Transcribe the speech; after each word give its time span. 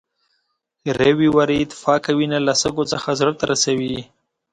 ریوي 0.99 1.29
ورید 1.37 1.69
پاکه 1.83 2.11
وینه 2.17 2.39
له 2.47 2.53
سږو 2.61 2.83
څخه 2.93 3.09
زړه 3.19 3.33
ته 3.39 3.43
رسوي. 3.51 4.01